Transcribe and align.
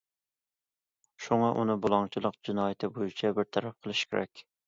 شۇڭا 1.25 1.49
ئۇنى 1.59 1.75
بۇلاڭچىلىق 1.83 2.39
جىنايىتى 2.49 2.91
بويىچە 2.97 3.33
بىر 3.41 3.49
تەرەپ 3.57 3.79
قىلىش 3.87 4.05
كېرەك. 4.15 4.45